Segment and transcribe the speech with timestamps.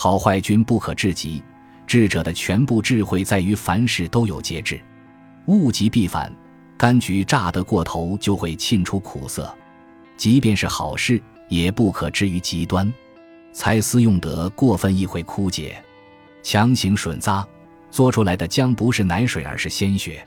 [0.00, 1.42] 好坏均不可至极。
[1.84, 4.80] 智者的全部智慧在于凡事都有节制，
[5.46, 6.32] 物极必反。
[6.78, 9.52] 柑橘榨得过头就会沁出苦涩，
[10.16, 12.94] 即便是好事也不可至于极端。
[13.52, 15.82] 才思用得过分亦会枯竭，
[16.44, 17.44] 强行吮咂，
[17.90, 20.24] 做出来的将不是奶水，而是鲜血。